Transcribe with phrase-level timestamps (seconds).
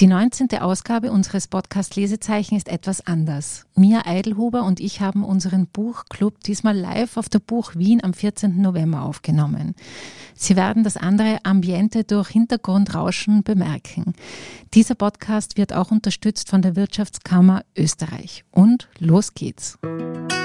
[0.00, 0.48] Die 19.
[0.60, 3.66] Ausgabe unseres Podcast Lesezeichen ist etwas anders.
[3.74, 8.62] Mia Eidelhuber und ich haben unseren Buchclub diesmal live auf der Buch Wien am 14.
[8.62, 9.74] November aufgenommen.
[10.34, 14.14] Sie werden das andere Ambiente durch Hintergrundrauschen bemerken.
[14.72, 18.46] Dieser Podcast wird auch unterstützt von der Wirtschaftskammer Österreich.
[18.50, 19.78] Und los geht's.
[19.82, 20.39] Ich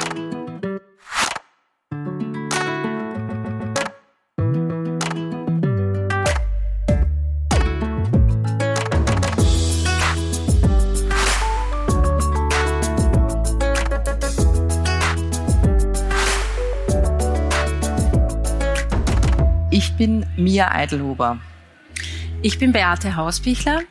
[20.05, 21.40] bin Mia Eidelhuber.
[22.44, 23.82] Ich bin Beate Hausbichler.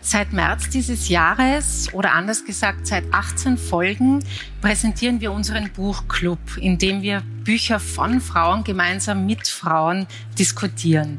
[0.00, 4.22] Seit März dieses Jahres oder anders gesagt seit 18 Folgen
[4.60, 10.06] präsentieren wir unseren Buchclub, in dem wir Bücher von Frauen gemeinsam mit Frauen
[10.38, 11.18] diskutieren.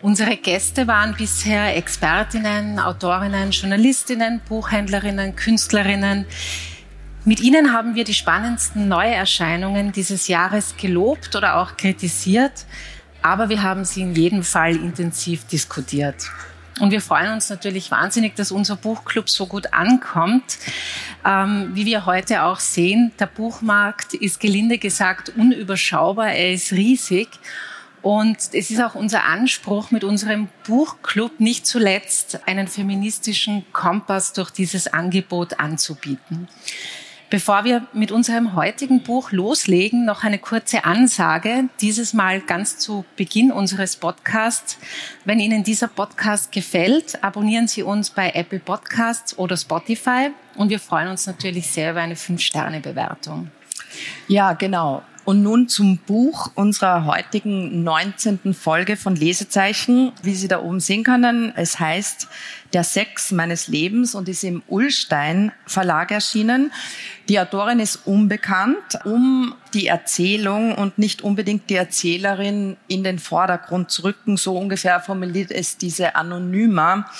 [0.00, 6.24] Unsere Gäste waren bisher Expertinnen, Autorinnen, Journalistinnen, Buchhändlerinnen, Künstlerinnen.
[7.24, 12.64] Mit ihnen haben wir die spannendsten Neuerscheinungen dieses Jahres gelobt oder auch kritisiert
[13.26, 16.30] aber wir haben sie in jedem Fall intensiv diskutiert.
[16.78, 20.58] Und wir freuen uns natürlich wahnsinnig, dass unser Buchclub so gut ankommt.
[21.24, 27.28] Ähm, wie wir heute auch sehen, der Buchmarkt ist gelinde gesagt unüberschaubar, er ist riesig.
[28.00, 34.50] Und es ist auch unser Anspruch, mit unserem Buchclub nicht zuletzt einen feministischen Kompass durch
[34.50, 36.46] dieses Angebot anzubieten.
[37.28, 41.64] Bevor wir mit unserem heutigen Buch loslegen, noch eine kurze Ansage.
[41.80, 44.78] Dieses Mal ganz zu Beginn unseres Podcasts.
[45.24, 50.30] Wenn Ihnen dieser Podcast gefällt, abonnieren Sie uns bei Apple Podcasts oder Spotify.
[50.54, 53.50] Und wir freuen uns natürlich sehr über eine 5-Sterne-Bewertung.
[54.28, 55.02] Ja, genau.
[55.26, 58.54] Und nun zum Buch unserer heutigen 19.
[58.54, 60.12] Folge von Lesezeichen.
[60.22, 62.28] Wie Sie da oben sehen können, es heißt
[62.72, 66.70] Der Sex meines Lebens und ist im Ullstein Verlag erschienen.
[67.28, 73.90] Die Autorin ist unbekannt, um die Erzählung und nicht unbedingt die Erzählerin in den Vordergrund
[73.90, 74.36] zu rücken.
[74.36, 77.10] So ungefähr formuliert es diese Anonyma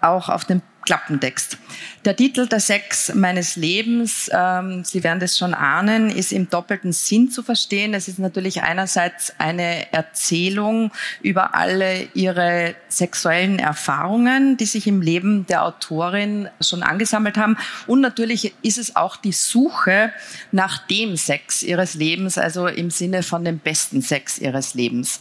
[0.00, 1.58] auch auf dem Klappentext.
[2.04, 6.92] Der Titel Der Sex meines Lebens, ähm, Sie werden das schon ahnen, ist im doppelten
[6.92, 7.94] Sinn zu verstehen.
[7.94, 10.92] Es ist natürlich einerseits eine Erzählung
[11.22, 17.56] über alle ihre sexuellen Erfahrungen, die sich im Leben der Autorin schon angesammelt haben.
[17.86, 20.12] Und natürlich ist es auch die Suche
[20.52, 25.20] nach dem Sex ihres Lebens, also im Sinne von dem besten Sex ihres Lebens.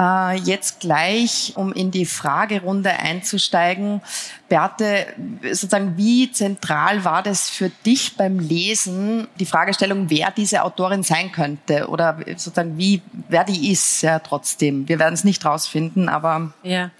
[0.00, 4.00] Äh, jetzt gleich, um in die Fragerunde einzusteigen,
[4.48, 5.06] Beate,
[5.42, 11.32] sozusagen, wie zentral war das für dich beim Lesen, die Fragestellung, wer diese Autorin sein
[11.32, 14.88] könnte oder sozusagen, wie, wer die ist, ja, trotzdem.
[14.88, 16.52] Wir werden es nicht rausfinden, aber.
[16.62, 16.90] Ja,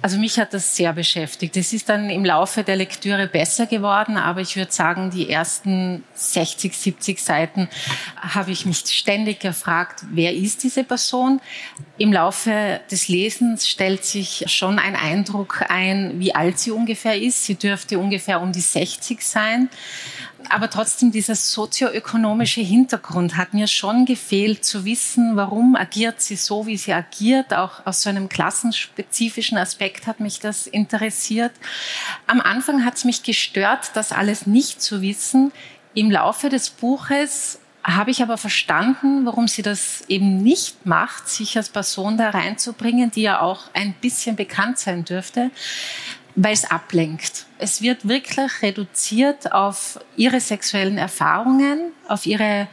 [0.00, 1.56] also mich hat das sehr beschäftigt.
[1.56, 6.04] Es ist dann im Laufe der Lektüre besser geworden, aber ich würde sagen, die ersten
[6.14, 7.68] 60, 70 Seiten
[8.16, 11.40] habe ich mich ständig gefragt, wer ist diese Person?
[11.98, 17.20] Im Laufe des Lesens stellt sich schon ein Eindruck ein, wie alt sie ungefähr ungefähr
[17.20, 17.44] ist.
[17.44, 19.70] Sie dürfte ungefähr um die 60 sein.
[20.50, 26.66] Aber trotzdem dieser sozioökonomische Hintergrund hat mir schon gefehlt zu wissen, warum agiert sie so,
[26.66, 27.54] wie sie agiert.
[27.54, 31.52] Auch aus so einem klassenspezifischen Aspekt hat mich das interessiert.
[32.26, 35.50] Am Anfang hat es mich gestört, das alles nicht zu wissen.
[35.94, 41.56] Im Laufe des Buches habe ich aber verstanden, warum sie das eben nicht macht, sich
[41.56, 45.50] als Person da reinzubringen, die ja auch ein bisschen bekannt sein dürfte
[46.34, 47.46] weil es ablenkt.
[47.58, 52.68] Es wird wirklich reduziert auf ihre sexuellen Erfahrungen, auf ihre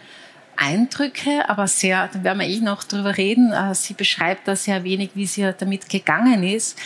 [0.55, 3.53] Eindrücke, aber sehr, da werden wir eh noch drüber reden.
[3.53, 6.77] Äh, sie beschreibt da sehr wenig, wie sie damit gegangen ist.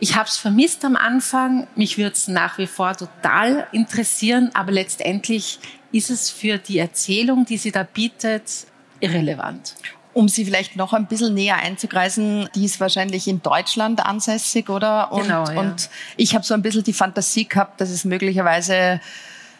[0.00, 1.66] Ich habe es vermisst am Anfang.
[1.74, 5.60] Mich würde es nach wie vor total interessieren, aber letztendlich
[5.92, 8.66] ist es für die Erzählung, die sie da bietet,
[9.00, 9.76] irrelevant.
[10.14, 15.10] Um sie vielleicht noch ein bisschen näher einzugreisen, die ist wahrscheinlich in Deutschland ansässig, oder?
[15.12, 15.58] Und, genau, ja.
[15.58, 19.00] und ich habe so ein bisschen die Fantasie gehabt, dass es möglicherweise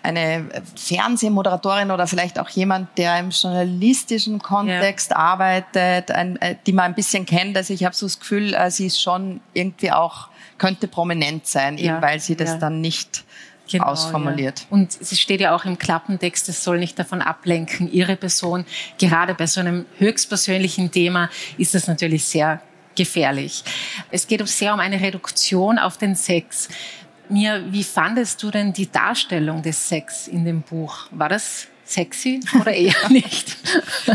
[0.03, 5.17] eine Fernsehmoderatorin oder vielleicht auch jemand, der im journalistischen Kontext ja.
[5.17, 7.57] arbeitet, ein, äh, die man ein bisschen kennt.
[7.57, 10.29] Also ich habe so das Gefühl, äh, sie ist schon irgendwie auch,
[10.59, 11.95] könnte prominent sein, ja.
[11.95, 12.57] eben weil sie das ja.
[12.59, 13.25] dann nicht
[13.73, 14.61] genau, ausformuliert.
[14.61, 14.67] Ja.
[14.71, 18.65] Und es steht ja auch im Klappentext, es soll nicht davon ablenken, Ihre Person.
[18.99, 22.61] Gerade bei so einem höchstpersönlichen Thema ist das natürlich sehr
[22.95, 23.65] gefährlich.
[24.11, 26.69] Es geht sehr um eine Reduktion auf den Sex.
[27.29, 31.07] Mir, wie fandest du denn die Darstellung des Sex in dem Buch?
[31.11, 33.57] War das sexy oder eher nicht?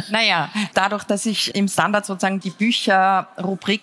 [0.09, 3.81] naja, dadurch, dass ich im Standard sozusagen die Bücherrubrik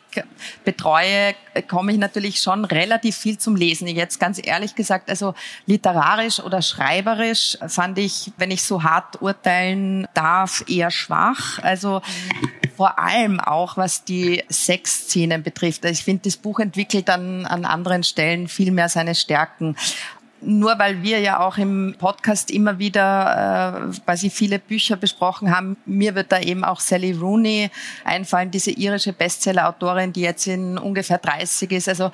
[0.65, 1.35] betreue,
[1.69, 3.87] komme ich natürlich schon relativ viel zum Lesen.
[3.87, 5.35] Jetzt ganz ehrlich gesagt, also
[5.67, 11.59] literarisch oder schreiberisch fand ich, wenn ich so hart urteilen darf, eher schwach.
[11.61, 12.03] Also
[12.77, 15.85] vor allem auch, was die Sexszenen betrifft.
[15.85, 19.77] Also ich finde, das Buch entwickelt an, an anderen Stellen viel mehr seine Stärken
[20.45, 25.77] nur weil wir ja auch im Podcast immer wieder äh, quasi viele Bücher besprochen haben,
[25.87, 27.71] mir wird da eben auch Sally Rooney
[28.05, 31.89] einfallen, diese irische Bestseller-Autorin, die jetzt in ungefähr 30 ist.
[31.89, 32.11] Also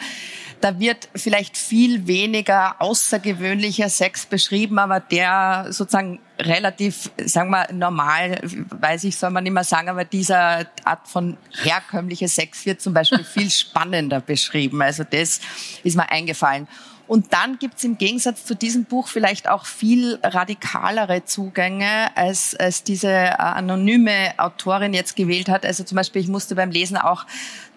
[0.61, 8.41] da wird vielleicht viel weniger außergewöhnlicher Sex beschrieben, aber der sozusagen relativ, sagen wir, normal,
[8.43, 12.94] weiß ich, soll man nicht mehr sagen, aber dieser Art von herkömmlicher Sex wird zum
[12.94, 14.82] Beispiel viel spannender beschrieben.
[14.82, 15.41] Also das
[15.82, 16.69] ist mir eingefallen.
[17.11, 22.85] Und dann gibt's im Gegensatz zu diesem Buch vielleicht auch viel radikalere Zugänge, als, als
[22.85, 25.67] diese äh, anonyme Autorin jetzt gewählt hat.
[25.67, 27.27] Also zum Beispiel, ich musste beim Lesen auch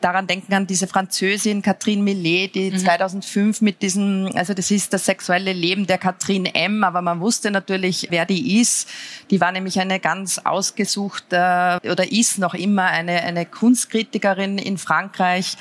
[0.02, 2.78] daran denken an diese Französin Catherine Millet, die mhm.
[2.78, 7.50] 2005 mit diesem, also das ist das sexuelle Leben der Catherine M., aber man wusste
[7.50, 8.88] natürlich, wer die ist.
[9.32, 15.58] Die war nämlich eine ganz ausgesuchte oder ist noch immer eine, eine Kunstkritikerin in Frankreich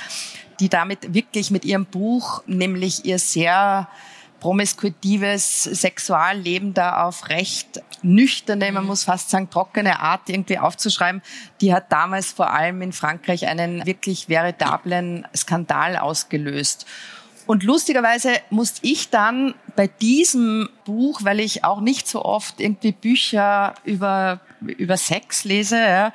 [0.61, 3.89] die damit wirklich mit ihrem Buch, nämlich ihr sehr
[4.43, 8.89] promiskuitives Sexualleben da auf recht nüchterne, man mhm.
[8.89, 11.23] muss fast sagen trockene Art irgendwie aufzuschreiben,
[11.61, 16.87] die hat damals vor allem in Frankreich einen wirklich veritablen Skandal ausgelöst.
[17.47, 22.93] Und lustigerweise musste ich dann bei diesem Buch, weil ich auch nicht so oft irgendwie
[22.93, 26.13] Bücher über, über Sex lese, ja,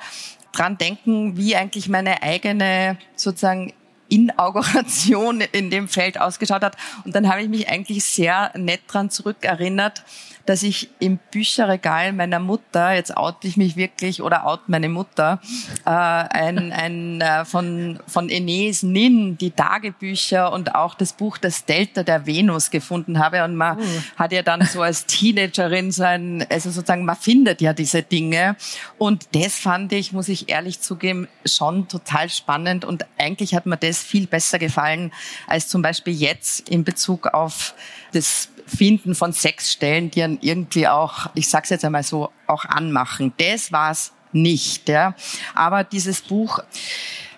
[0.52, 3.72] dran denken, wie eigentlich meine eigene sozusagen
[4.08, 6.76] Inauguration in dem Feld ausgeschaut hat.
[7.04, 10.02] Und dann habe ich mich eigentlich sehr nett dran zurückerinnert,
[10.48, 15.42] dass ich im Bücherregal meiner Mutter, jetzt oute ich mich wirklich oder out meine Mutter,
[15.84, 21.66] äh, ein, ein äh, von, von Enes Nin, die Tagebücher und auch das Buch Das
[21.66, 23.44] Delta der Venus gefunden habe.
[23.44, 23.84] Und man uh.
[24.16, 28.56] hat ja dann so als Teenagerin so ein, also sozusagen, man findet ja diese Dinge.
[28.96, 32.86] Und das fand ich, muss ich ehrlich zugeben, schon total spannend.
[32.86, 35.12] Und eigentlich hat mir das viel besser gefallen
[35.46, 37.74] als zum Beispiel jetzt in Bezug auf
[38.12, 43.32] das Finden von Sexstellen, die dann irgendwie auch, ich sag's jetzt einmal so, auch anmachen.
[43.38, 45.14] Das war's nicht, ja.
[45.54, 46.60] Aber dieses Buch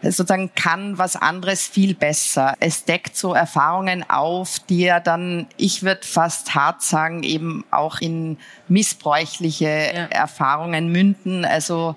[0.02, 2.54] sozusagen kann was anderes viel besser.
[2.60, 8.00] Es deckt so Erfahrungen auf, die ja dann, ich würde fast hart sagen, eben auch
[8.00, 8.38] in
[8.68, 10.04] missbräuchliche ja.
[10.06, 11.44] Erfahrungen münden.
[11.44, 11.96] Also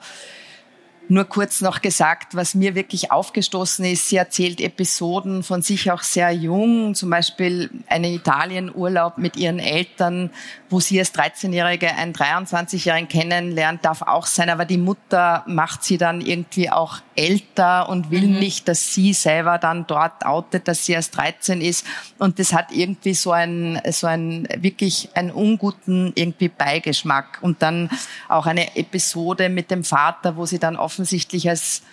[1.09, 6.01] nur kurz noch gesagt, was mir wirklich aufgestoßen ist, sie erzählt Episoden von sich auch
[6.01, 10.29] sehr jung, zum Beispiel einen Italienurlaub mit ihren Eltern,
[10.69, 15.97] wo sie als 13-Jährige einen 23-Jährigen kennenlernt, darf auch sein, aber die Mutter macht sie
[15.97, 18.39] dann irgendwie auch älter und will mhm.
[18.39, 21.85] nicht, dass sie selber dann dort outet, dass sie erst 13 ist.
[22.17, 27.39] Und das hat irgendwie so ein, so ein, wirklich einen unguten irgendwie Beigeschmack.
[27.41, 27.89] Und dann
[28.29, 31.83] auch eine Episode mit dem Vater, wo sie dann offensichtlich als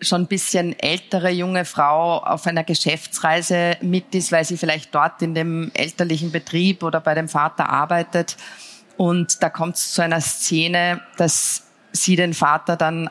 [0.00, 5.22] schon ein bisschen ältere junge Frau auf einer Geschäftsreise mit ist, weil sie vielleicht dort
[5.22, 8.36] in dem elterlichen Betrieb oder bei dem Vater arbeitet.
[8.96, 13.10] Und da kommt es zu einer Szene, dass sie den Vater dann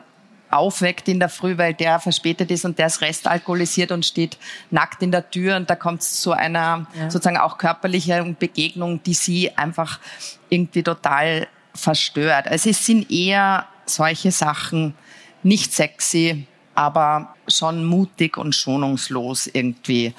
[0.56, 4.38] aufweckt in der Früh, weil der verspätet ist und der ist restalkoholisiert und steht
[4.70, 7.10] nackt in der Tür und da kommt es zu einer ja.
[7.10, 10.00] sozusagen auch körperlichen Begegnung, die sie einfach
[10.48, 12.48] irgendwie total verstört.
[12.48, 14.94] Also es sind eher solche Sachen
[15.42, 20.14] nicht sexy, aber schon mutig und schonungslos irgendwie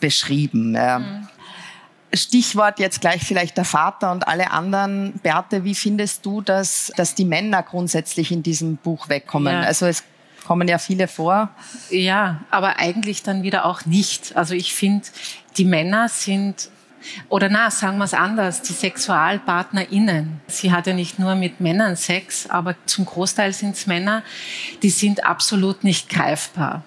[0.00, 0.72] beschrieben.
[0.72, 1.28] Mhm.
[2.12, 5.14] Stichwort jetzt gleich vielleicht der Vater und alle anderen.
[5.22, 9.52] Berthe, wie findest du, dass, dass die Männer grundsätzlich in diesem Buch wegkommen?
[9.52, 9.60] Ja.
[9.60, 10.04] Also es
[10.46, 11.50] kommen ja viele vor.
[11.90, 14.36] Ja, aber eigentlich dann wieder auch nicht.
[14.36, 15.06] Also ich finde,
[15.58, 16.70] die Männer sind
[17.28, 20.40] oder na, sagen wir es anders, die SexualpartnerInnen.
[20.46, 24.22] Sie hat ja nicht nur mit Männern Sex, aber zum Großteil sind es Männer,
[24.82, 26.82] die sind absolut nicht greifbar.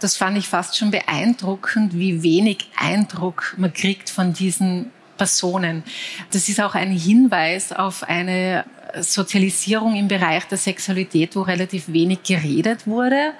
[0.00, 5.82] Das fand ich fast schon beeindruckend, wie wenig Eindruck man kriegt von diesen Personen.
[6.30, 8.64] Das ist auch ein Hinweis auf eine
[9.00, 13.32] Sozialisierung im Bereich der Sexualität, wo relativ wenig geredet wurde.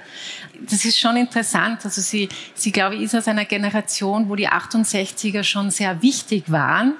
[0.69, 1.85] Das ist schon interessant.
[1.85, 6.51] Also sie, sie glaube ich, ist aus einer Generation, wo die 68er schon sehr wichtig
[6.51, 6.95] waren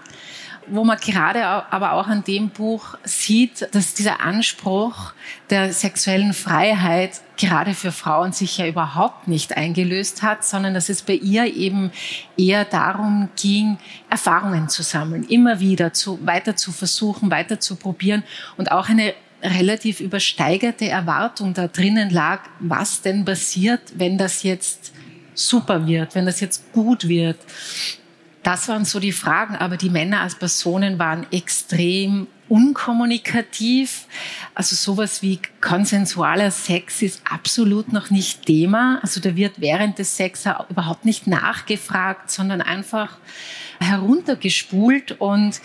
[0.71, 5.13] wo man gerade aber auch an dem Buch sieht, dass dieser Anspruch
[5.51, 11.03] der sexuellen Freiheit gerade für Frauen sich ja überhaupt nicht eingelöst hat, sondern dass es
[11.03, 11.91] bei ihr eben
[12.37, 13.79] eher darum ging,
[14.11, 18.23] Erfahrungen zu sammeln, immer wieder zu, weiter zu versuchen, weiter zu probieren
[18.57, 24.93] und auch eine relativ übersteigerte Erwartung da drinnen lag, was denn passiert, wenn das jetzt
[25.35, 27.39] super wird, wenn das jetzt gut wird.
[28.49, 34.07] Das waren so die Fragen, aber die Männer als Personen waren extrem unkommunikativ.
[34.55, 39.01] Also sowas wie konsensualer Sex ist absolut noch nicht Thema.
[39.03, 43.19] Also da wird während des Sex überhaupt nicht nachgefragt, sondern einfach
[43.81, 45.61] heruntergespult und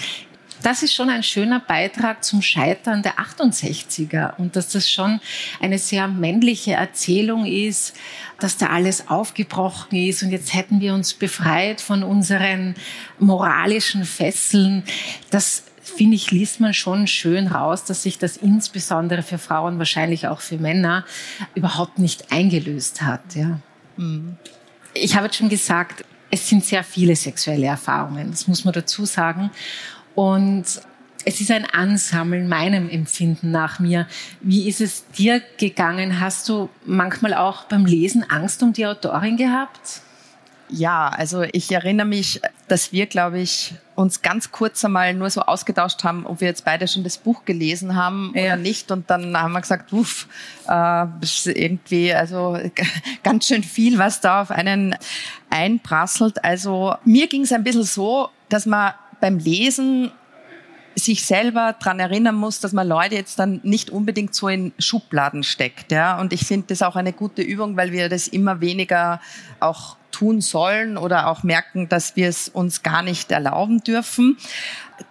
[0.63, 5.19] das ist schon ein schöner Beitrag zum Scheitern der 68er und dass das schon
[5.61, 7.95] eine sehr männliche Erzählung ist,
[8.39, 12.75] dass da alles aufgebrochen ist und jetzt hätten wir uns befreit von unseren
[13.19, 14.83] moralischen Fesseln.
[15.29, 20.27] Das finde ich, liest man schon schön raus, dass sich das insbesondere für Frauen, wahrscheinlich
[20.27, 21.05] auch für Männer,
[21.55, 23.35] überhaupt nicht eingelöst hat.
[23.35, 23.59] Ja.
[23.97, 24.37] Mhm.
[24.93, 29.05] Ich habe jetzt schon gesagt, es sind sehr viele sexuelle Erfahrungen, das muss man dazu
[29.05, 29.51] sagen.
[30.15, 30.65] Und
[31.25, 34.07] es ist ein Ansammeln meinem Empfinden nach mir.
[34.41, 36.19] Wie ist es dir gegangen?
[36.19, 40.01] Hast du manchmal auch beim Lesen Angst um die Autorin gehabt?
[40.69, 45.41] Ja, also ich erinnere mich, dass wir, glaube ich, uns ganz kurz einmal nur so
[45.41, 48.45] ausgetauscht haben, ob wir jetzt beide schon das Buch gelesen haben ja.
[48.45, 48.89] oder nicht.
[48.89, 50.27] Und dann haben wir gesagt, uff,
[50.67, 51.05] äh,
[51.45, 52.57] irgendwie, also
[53.23, 54.95] ganz schön viel, was da auf einen
[55.51, 56.43] einprasselt.
[56.43, 58.93] Also mir ging es ein bisschen so, dass man
[59.23, 60.11] beim Lesen
[60.95, 65.43] sich selber dran erinnern muss, dass man Leute jetzt dann nicht unbedingt so in Schubladen
[65.43, 65.93] steckt.
[65.93, 66.19] Ja?
[66.19, 69.21] Und ich finde das auch eine gute Übung, weil wir das immer weniger
[69.61, 74.37] auch tun sollen oder auch merken, dass wir es uns gar nicht erlauben dürfen.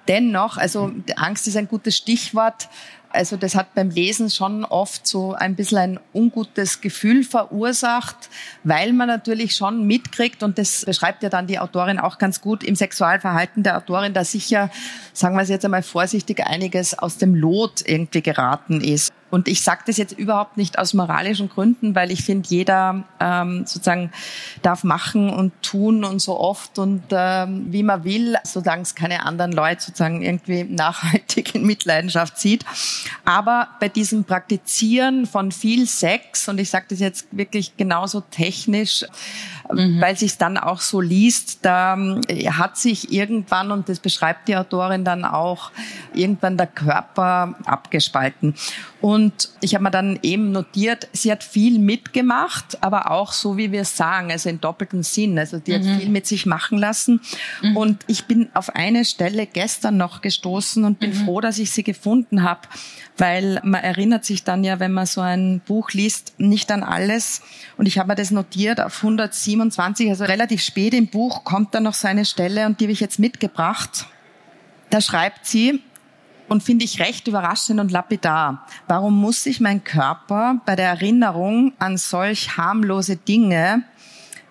[0.08, 2.68] Dennoch, also Angst ist ein gutes Stichwort,
[3.12, 8.16] also das hat beim Lesen schon oft so ein bisschen ein ungutes Gefühl verursacht,
[8.64, 12.64] weil man natürlich schon mitkriegt, und das beschreibt ja dann die Autorin auch ganz gut
[12.64, 14.70] im Sexualverhalten der Autorin, da sicher,
[15.12, 19.12] sagen wir es jetzt einmal vorsichtig, einiges aus dem Lot irgendwie geraten ist.
[19.32, 23.64] Und ich sage das jetzt überhaupt nicht aus moralischen Gründen, weil ich finde, jeder ähm,
[23.64, 24.12] sozusagen
[24.60, 29.24] darf machen und tun und so oft und ähm, wie man will, solange es keine
[29.24, 32.66] anderen Leute sozusagen irgendwie nachhaltig in Mitleidenschaft zieht.
[33.24, 39.06] Aber bei diesem Praktizieren von viel Sex, und ich sage das jetzt wirklich genauso technisch,
[39.72, 39.98] mhm.
[39.98, 41.96] weil sich dann auch so liest, da
[42.28, 45.70] äh, hat sich irgendwann, und das beschreibt die Autorin dann auch,
[46.12, 48.54] irgendwann der Körper abgespalten.
[49.00, 49.21] Und
[49.60, 53.82] ich habe mir dann eben notiert, sie hat viel mitgemacht, aber auch so, wie wir
[53.82, 55.38] es sagen, also in doppeltem Sinn.
[55.38, 55.86] Also die mhm.
[55.86, 57.20] hat viel mit sich machen lassen.
[57.62, 57.76] Mhm.
[57.76, 61.24] Und ich bin auf eine Stelle gestern noch gestoßen und bin mhm.
[61.24, 62.62] froh, dass ich sie gefunden habe,
[63.18, 67.42] weil man erinnert sich dann ja, wenn man so ein Buch liest, nicht an alles.
[67.76, 71.82] Und ich habe mir das notiert auf 127, also relativ spät im Buch kommt dann
[71.82, 74.06] noch so eine Stelle und die habe ich jetzt mitgebracht.
[74.90, 75.82] Da schreibt sie,
[76.52, 78.66] und finde ich recht überraschend und lapidar.
[78.86, 83.84] Warum muss sich mein Körper bei der Erinnerung an solch harmlose Dinge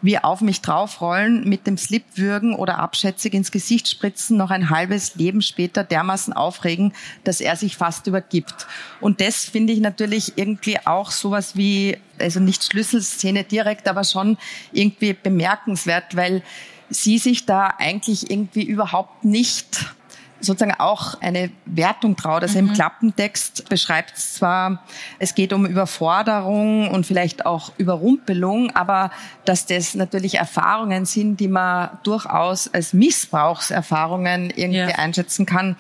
[0.02, 4.72] wie auf mich draufrollen, mit dem Slip würgen oder abschätzig ins Gesicht spritzen, noch ein
[4.72, 6.94] halbes Leben später dermaßen aufregen,
[7.24, 8.66] dass er sich fast übergibt.
[9.00, 14.40] Und das finde ich natürlich irgendwie auch sowas wie, also nicht Schlüsselszene direkt, aber schon
[14.72, 16.42] irgendwie bemerkenswert, weil
[16.90, 19.94] sie sich da eigentlich irgendwie überhaupt nicht
[20.42, 22.44] sozusagen auch eine Wertung traut.
[22.44, 22.70] Also mhm.
[22.70, 24.84] im Klappentext beschreibt es zwar,
[25.20, 29.12] es geht um Überforderung und vielleicht auch Überrumpelung, aber
[29.46, 34.88] dass das natürlich Erfahrungen sind, die man durchaus als Missbrauchserfahrungen irgendwie ja.
[34.88, 35.76] einschätzen kann,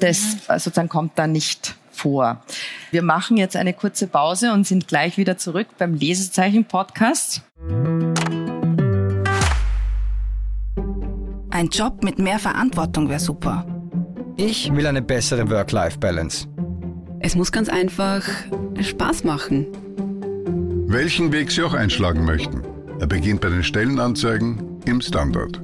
[0.00, 0.58] das mhm.
[0.58, 2.42] sozusagen kommt da nicht vor.
[2.90, 7.42] Wir machen jetzt eine kurze Pause und sind gleich wieder zurück beim Lesezeichen-Podcast.
[11.50, 13.66] Ein Job mit mehr Verantwortung wäre super.
[14.44, 16.48] Ich will eine bessere Work-Life-Balance.
[17.20, 18.24] Es muss ganz einfach
[18.80, 19.68] Spaß machen.
[20.88, 22.64] Welchen Weg Sie auch einschlagen möchten.
[22.98, 25.62] Er beginnt bei den Stellenanzeigen im Standard.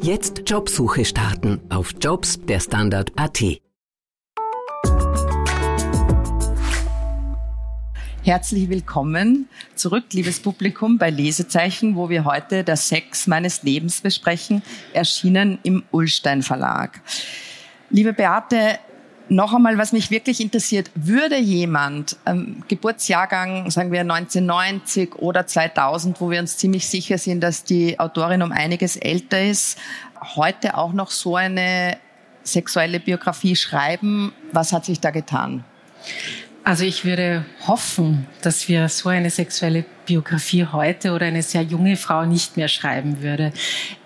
[0.00, 3.63] Jetzt Jobsuche starten auf Jobs der Standard.at.
[8.24, 14.62] Herzlich willkommen zurück, liebes Publikum, bei Lesezeichen, wo wir heute der Sex meines Lebens besprechen,
[14.94, 17.02] erschienen im Ullstein Verlag.
[17.90, 18.78] Liebe Beate,
[19.28, 26.18] noch einmal, was mich wirklich interessiert, würde jemand ähm, Geburtsjahrgang, sagen wir 1990 oder 2000,
[26.18, 29.78] wo wir uns ziemlich sicher sind, dass die Autorin um einiges älter ist,
[30.34, 31.98] heute auch noch so eine
[32.42, 34.32] sexuelle Biografie schreiben?
[34.50, 35.62] Was hat sich da getan?
[36.66, 41.96] Also ich würde hoffen, dass wir so eine sexuelle Biografie heute oder eine sehr junge
[41.96, 43.52] Frau nicht mehr schreiben würde.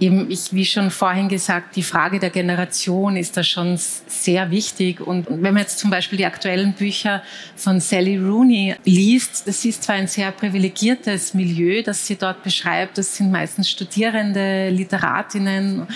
[0.01, 5.01] Eben, ich, wie schon vorhin gesagt, die Frage der Generation ist da schon sehr wichtig.
[5.01, 7.23] Und wenn man jetzt zum Beispiel die aktuellen Bücher
[7.55, 12.99] von Sally Rooney liest, das ist zwar ein sehr privilegiertes Milieu, das sie dort beschreibt.
[12.99, 15.87] Das sind meistens Studierende, Literatinnen.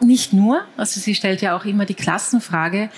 [0.00, 2.90] Nicht nur, also sie stellt ja auch immer die Klassenfrage,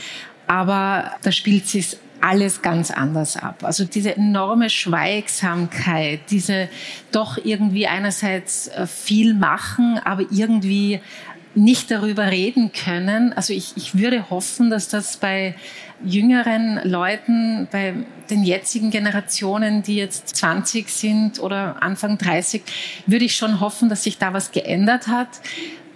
[0.47, 3.65] aber da spielt sie es alles ganz anders ab.
[3.65, 6.69] Also diese enorme Schweigsamkeit, diese
[7.11, 11.01] doch irgendwie einerseits äh, viel machen, aber irgendwie
[11.55, 13.33] nicht darüber reden können.
[13.33, 15.55] Also ich, ich würde hoffen, dass das bei
[16.05, 17.95] jüngeren Leuten, bei
[18.31, 22.63] den jetzigen Generationen, die jetzt 20 sind oder Anfang 30,
[23.07, 25.29] würde ich schon hoffen, dass sich da was geändert hat.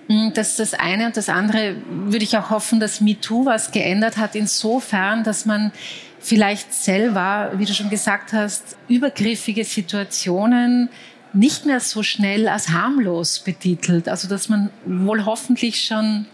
[0.09, 3.73] Hm, das ist das eine und das andere würde ich auch hoffen, dass MeToo was
[3.73, 5.73] geändert hat, insofern, dass man
[6.20, 10.88] vielleicht selber, wie du schon gesagt hast, übergriffige Situationen
[11.32, 14.08] nicht mehr so schnell als harmlos betitelt.
[14.08, 16.26] Also dass man wohl hoffentlich schon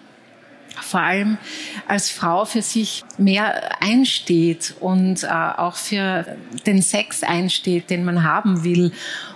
[0.80, 1.38] vor allem
[1.86, 6.24] als Frau für sich mehr einsteht und äh, auch für
[6.66, 8.92] den Sex einsteht, den man haben will.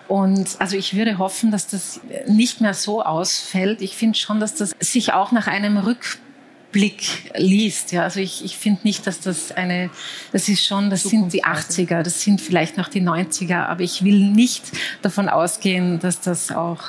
[0.09, 3.83] Und also ich würde hoffen, dass das nicht mehr so ausfällt.
[3.83, 6.26] Ich finde schon, dass das sich auch nach einem Rückblick
[6.73, 7.93] Blick liest.
[7.93, 9.91] Ja, also ich, ich finde nicht, dass das eine,
[10.33, 14.05] das ist schon, das sind die 80er, das sind vielleicht noch die 90er, aber ich
[14.05, 14.65] will nicht
[15.03, 16.83] davon ausgehen, dass das auch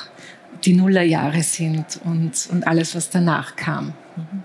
[0.64, 3.94] die Nullerjahre sind und, und alles, was danach kam.
[4.16, 4.42] Mhm.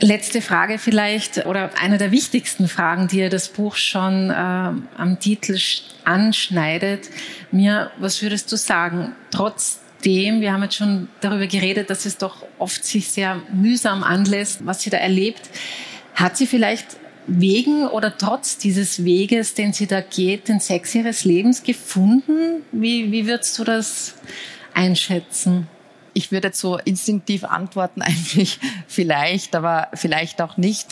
[0.00, 5.18] Letzte Frage vielleicht, oder eine der wichtigsten Fragen, die ja das Buch schon äh, am
[5.20, 5.56] Titel
[6.04, 7.08] anschneidet.
[7.52, 12.18] Mir, was würdest du sagen, trotz trotzdem, wir haben jetzt schon darüber geredet, dass es
[12.18, 15.42] doch oft sich sehr mühsam anlässt, was sie da erlebt.
[16.14, 21.24] Hat sie vielleicht wegen oder trotz dieses Weges, den sie da geht, den Sex ihres
[21.24, 22.62] Lebens gefunden?
[22.72, 24.14] Wie, wie würdest du das
[24.74, 25.68] einschätzen?
[26.14, 30.88] Ich würde jetzt so instinktiv antworten, eigentlich vielleicht, aber vielleicht auch nicht.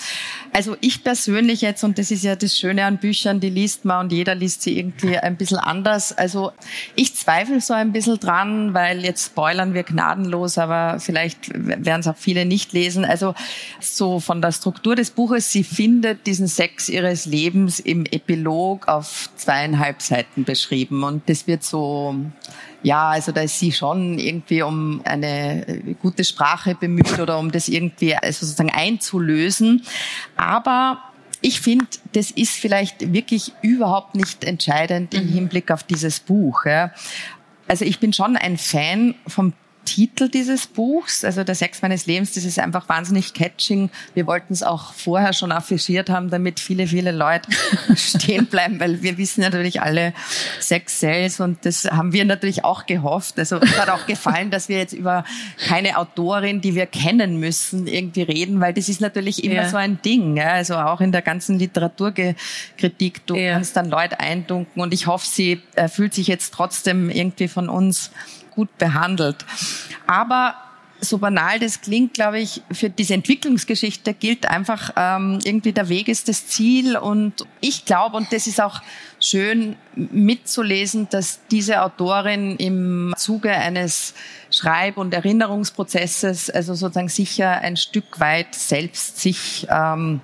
[0.52, 4.06] Also ich persönlich jetzt, und das ist ja das Schöne an Büchern, die liest man
[4.06, 6.16] und jeder liest sie irgendwie ein bisschen anders.
[6.16, 6.52] Also
[6.96, 12.08] ich zweifle so ein bisschen dran, weil jetzt spoilern wir gnadenlos, aber vielleicht werden es
[12.08, 13.04] auch viele nicht lesen.
[13.04, 13.34] Also
[13.80, 19.30] so von der Struktur des Buches, sie findet diesen Sex ihres Lebens im Epilog auf
[19.36, 22.14] zweieinhalb Seiten beschrieben und das wird so
[22.82, 27.68] ja, also da ist sie schon irgendwie um eine gute Sprache bemüht oder um das
[27.68, 29.82] irgendwie also sozusagen einzulösen.
[30.36, 30.98] Aber
[31.42, 35.32] ich finde, das ist vielleicht wirklich überhaupt nicht entscheidend im mhm.
[35.32, 36.64] Hinblick auf dieses Buch.
[37.68, 39.52] Also ich bin schon ein Fan vom
[39.90, 43.90] Titel dieses Buchs, also der Sex meines Lebens, das ist einfach wahnsinnig catching.
[44.14, 47.50] Wir wollten es auch vorher schon affichiert haben, damit viele, viele Leute
[47.96, 50.14] stehen bleiben, weil wir wissen natürlich alle
[50.60, 53.36] Sex Sales und das haben wir natürlich auch gehofft.
[53.40, 55.24] Also es hat auch gefallen, dass wir jetzt über
[55.66, 59.68] keine Autorin, die wir kennen müssen, irgendwie reden, weil das ist natürlich immer ja.
[59.68, 60.36] so ein Ding.
[60.36, 60.52] Ja?
[60.52, 63.54] Also auch in der ganzen Literaturkritik, du ja.
[63.54, 67.68] kannst dann Leute eindunken und ich hoffe, sie äh, fühlt sich jetzt trotzdem irgendwie von
[67.68, 68.12] uns
[68.50, 69.44] gut behandelt.
[70.06, 70.54] Aber
[71.00, 76.08] so banal das klingt, glaube ich, für diese Entwicklungsgeschichte gilt einfach ähm, irgendwie der Weg
[76.08, 78.82] ist das Ziel und ich glaube und das ist auch
[79.18, 84.14] schön mitzulesen, dass diese Autorin im Zuge eines
[84.50, 90.20] Schreib- und Erinnerungsprozesses also sozusagen sicher ein Stück weit selbst sich ähm,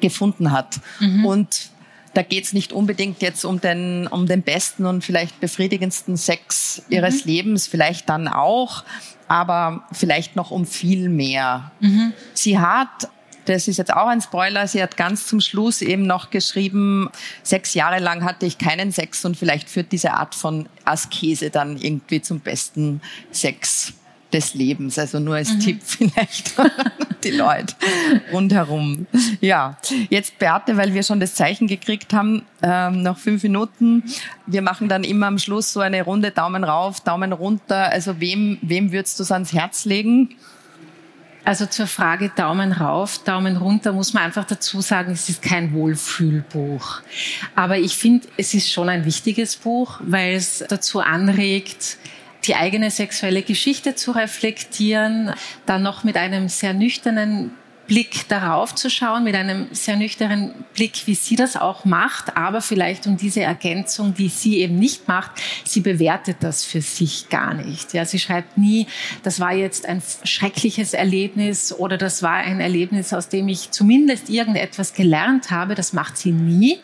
[0.00, 1.26] gefunden hat mhm.
[1.26, 1.70] und
[2.16, 6.82] da geht es nicht unbedingt jetzt um den, um den besten und vielleicht befriedigendsten Sex
[6.88, 7.30] ihres mhm.
[7.30, 8.84] Lebens, vielleicht dann auch,
[9.28, 11.72] aber vielleicht noch um viel mehr.
[11.80, 12.14] Mhm.
[12.32, 13.10] Sie hat
[13.44, 14.66] das ist jetzt auch ein Spoiler.
[14.66, 17.08] Sie hat ganz zum Schluss eben noch geschrieben,
[17.44, 21.76] sechs Jahre lang hatte ich keinen Sex und vielleicht führt diese Art von Askese dann
[21.76, 23.00] irgendwie zum besten
[23.30, 23.92] Sex
[24.32, 24.98] des Lebens.
[24.98, 25.60] Also nur als mhm.
[25.60, 26.54] Tipp vielleicht
[27.24, 27.74] die Leute
[28.32, 29.06] rundherum.
[29.40, 29.78] Ja,
[30.10, 34.04] jetzt Beate, weil wir schon das Zeichen gekriegt haben, ähm, noch fünf Minuten.
[34.46, 37.90] Wir machen dann immer am Schluss so eine Runde Daumen rauf, Daumen runter.
[37.90, 40.36] Also wem, wem würdest du es ans Herz legen?
[41.46, 45.72] Also zur Frage Daumen rauf, Daumen runter muss man einfach dazu sagen, es ist kein
[45.72, 47.02] Wohlfühlbuch.
[47.54, 51.98] Aber ich finde, es ist schon ein wichtiges Buch, weil es dazu anregt,
[52.46, 55.32] die eigene sexuelle Geschichte zu reflektieren,
[55.66, 57.52] dann noch mit einem sehr nüchternen
[57.86, 62.60] Blick darauf zu schauen, mit einem sehr nüchternen Blick, wie sie das auch macht, aber
[62.60, 65.30] vielleicht um diese Ergänzung, die sie eben nicht macht,
[65.64, 67.94] sie bewertet das für sich gar nicht.
[67.94, 68.86] Ja, sie schreibt nie,
[69.22, 74.28] das war jetzt ein schreckliches Erlebnis oder das war ein Erlebnis, aus dem ich zumindest
[74.30, 75.74] irgendetwas gelernt habe.
[75.74, 76.80] Das macht sie nie.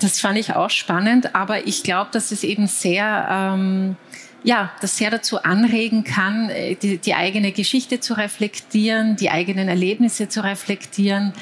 [0.00, 3.96] Das fand ich auch spannend, aber ich glaube, dass es eben sehr ähm,
[4.42, 9.68] ja, das sehr dazu anregen kann, äh, die, die eigene Geschichte zu reflektieren, die eigenen
[9.68, 11.32] Erlebnisse zu reflektieren,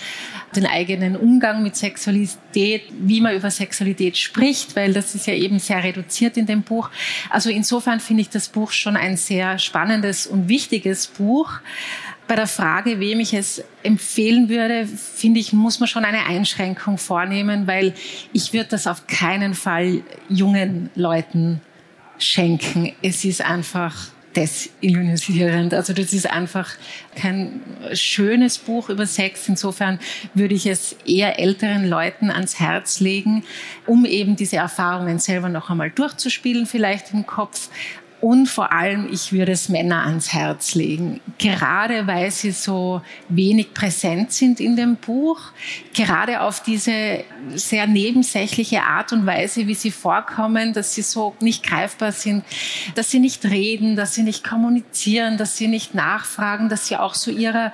[0.57, 5.59] den eigenen Umgang mit Sexualität, wie man über Sexualität spricht, weil das ist ja eben
[5.59, 6.91] sehr reduziert in dem Buch.
[7.31, 11.53] Also insofern finde ich das Buch schon ein sehr spannendes und wichtiges Buch.
[12.27, 16.99] Bei der Frage, wem ich es empfehlen würde, finde ich, muss man schon eine Einschränkung
[16.99, 17.95] vornehmen, weil
[18.35, 21.63] ich würde das auf keinen Fall jungen Leuten
[22.19, 22.93] schenken.
[23.03, 25.75] Es ist einfach desillusionisierend.
[25.75, 26.71] Also das ist einfach
[27.17, 27.61] kein
[27.93, 29.49] schönes Buch über Sex.
[29.49, 29.99] Insofern
[30.35, 33.45] würde ich es eher älteren Leuten ans Herz legen,
[33.87, 37.69] um eben diese Erfahrungen selber noch einmal durchzuspielen, vielleicht im Kopf,
[38.21, 43.75] und vor allem, ich würde es Männer ans Herz legen, gerade weil sie so wenig
[43.75, 45.41] präsent sind in dem Buch,
[45.95, 51.65] gerade auf diese sehr nebensächliche Art und Weise, wie sie vorkommen, dass sie so nicht
[51.65, 52.45] greifbar sind,
[52.97, 57.15] dass sie nicht reden, dass sie nicht kommunizieren, dass sie nicht nachfragen, dass sie auch
[57.15, 57.73] so ihrer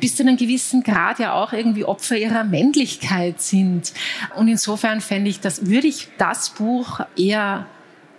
[0.00, 3.92] bis zu einem gewissen Grad ja auch irgendwie Opfer ihrer Männlichkeit sind.
[4.34, 7.66] Und insofern fände ich das, würde ich das Buch eher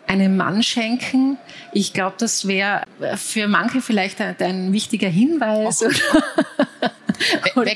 [0.08, 1.38] einem Mann schenken.
[1.74, 2.84] Ich glaube, das wäre
[3.16, 5.84] für manche vielleicht ein, ein wichtiger Hinweis.
[7.56, 7.72] oder,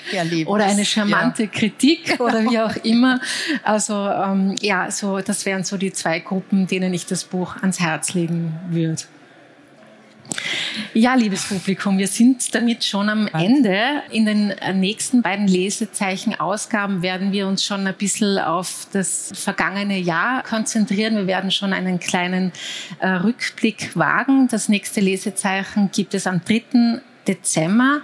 [0.46, 1.50] oder eine charmante ja.
[1.50, 3.20] Kritik oder wie auch immer.
[3.64, 7.80] Also ähm, ja, so das wären so die zwei Gruppen, denen ich das Buch ans
[7.80, 9.04] Herz legen würde.
[10.94, 14.04] Ja, liebes Publikum, wir sind damit schon am Ende.
[14.12, 20.44] In den nächsten beiden Lesezeichen-Ausgaben werden wir uns schon ein bisschen auf das vergangene Jahr
[20.44, 21.16] konzentrieren.
[21.16, 22.52] Wir werden schon einen kleinen
[23.00, 24.48] äh, Rückblick wagen.
[24.50, 27.02] Das nächste Lesezeichen gibt es am 3.
[27.28, 28.02] Dezember.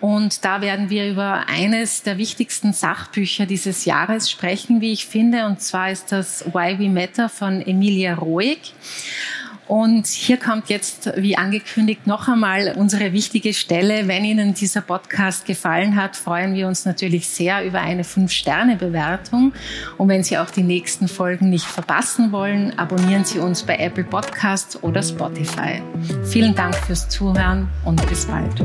[0.00, 5.46] Und da werden wir über eines der wichtigsten Sachbücher dieses Jahres sprechen, wie ich finde.
[5.46, 8.58] Und zwar ist das Why We Matter von Emilia Roig.
[9.68, 14.08] Und hier kommt jetzt, wie angekündigt, noch einmal unsere wichtige Stelle.
[14.08, 19.52] Wenn Ihnen dieser Podcast gefallen hat, freuen wir uns natürlich sehr über eine Fünf-Sterne-Bewertung.
[19.98, 24.04] Und wenn Sie auch die nächsten Folgen nicht verpassen wollen, abonnieren Sie uns bei Apple
[24.04, 25.82] Podcasts oder Spotify.
[26.24, 28.64] Vielen Dank fürs Zuhören und bis bald.